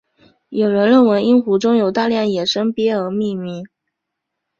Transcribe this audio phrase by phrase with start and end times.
[0.49, 3.65] 有人认为因湖中有大量野生鳖而命名。